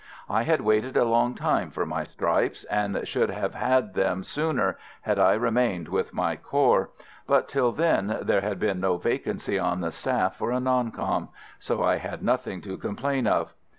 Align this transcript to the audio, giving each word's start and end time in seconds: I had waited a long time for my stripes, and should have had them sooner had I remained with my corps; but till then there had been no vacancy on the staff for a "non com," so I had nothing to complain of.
I 0.27 0.41
had 0.45 0.61
waited 0.61 0.97
a 0.97 1.03
long 1.05 1.35
time 1.35 1.69
for 1.69 1.85
my 1.85 2.03
stripes, 2.05 2.63
and 2.63 3.07
should 3.07 3.29
have 3.29 3.53
had 3.53 3.93
them 3.93 4.23
sooner 4.23 4.79
had 5.01 5.19
I 5.19 5.33
remained 5.33 5.89
with 5.89 6.11
my 6.11 6.35
corps; 6.37 6.89
but 7.27 7.47
till 7.47 7.71
then 7.71 8.17
there 8.23 8.41
had 8.41 8.57
been 8.57 8.79
no 8.79 8.97
vacancy 8.97 9.59
on 9.59 9.81
the 9.81 9.91
staff 9.91 10.37
for 10.37 10.49
a 10.49 10.59
"non 10.59 10.89
com," 10.89 11.29
so 11.59 11.83
I 11.83 11.97
had 11.97 12.23
nothing 12.23 12.61
to 12.61 12.79
complain 12.79 13.27
of. 13.27 13.53